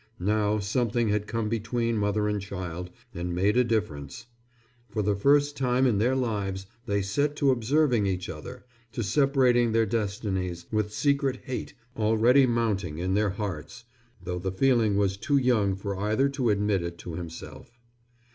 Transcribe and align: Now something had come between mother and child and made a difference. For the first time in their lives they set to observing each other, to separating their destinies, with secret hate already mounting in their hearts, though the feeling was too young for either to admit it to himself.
Now 0.19 0.57
something 0.57 1.09
had 1.09 1.27
come 1.27 1.47
between 1.47 1.95
mother 1.95 2.27
and 2.27 2.41
child 2.41 2.89
and 3.13 3.35
made 3.35 3.55
a 3.55 3.63
difference. 3.63 4.25
For 4.89 5.03
the 5.03 5.15
first 5.15 5.55
time 5.55 5.85
in 5.85 5.99
their 5.99 6.15
lives 6.15 6.65
they 6.87 7.03
set 7.03 7.35
to 7.35 7.51
observing 7.51 8.07
each 8.07 8.27
other, 8.27 8.65
to 8.93 9.03
separating 9.03 9.73
their 9.73 9.85
destinies, 9.85 10.65
with 10.71 10.91
secret 10.91 11.41
hate 11.43 11.75
already 11.95 12.47
mounting 12.47 12.97
in 12.97 13.13
their 13.13 13.29
hearts, 13.29 13.83
though 14.23 14.39
the 14.39 14.51
feeling 14.51 14.97
was 14.97 15.17
too 15.17 15.37
young 15.37 15.75
for 15.75 15.95
either 15.95 16.29
to 16.29 16.49
admit 16.49 16.81
it 16.81 16.97
to 16.97 17.13
himself. 17.13 17.79